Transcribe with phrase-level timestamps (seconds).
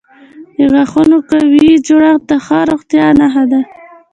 [0.57, 3.61] د غاښونو قوي جوړښت د ښه روغتیا نښه ده.